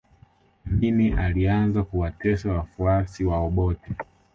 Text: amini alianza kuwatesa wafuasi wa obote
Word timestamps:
amini 0.67 1.11
alianza 1.13 1.83
kuwatesa 1.83 2.51
wafuasi 2.53 3.25
wa 3.25 3.37
obote 3.39 3.91